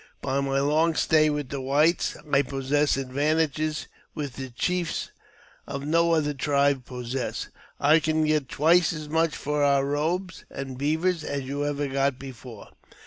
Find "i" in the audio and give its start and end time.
2.33-2.41, 7.79-7.99